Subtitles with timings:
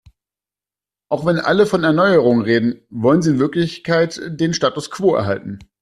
[1.09, 5.59] Auch wenn alle von Erneuerung reden, wollen sie in Wirklichkeit den Status quo erhalten.